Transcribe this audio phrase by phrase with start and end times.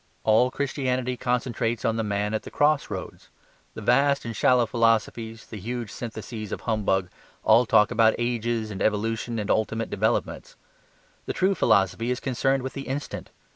[0.23, 3.29] All Christianity concentrates on the man at the cross roads.
[3.75, 7.11] The vast and shallow philosophies, the huge syntheses of humbug,
[7.43, 10.55] all talk about ages and evolution and ultimate developments.
[11.27, 13.29] The true philosophy is concerned with the instant.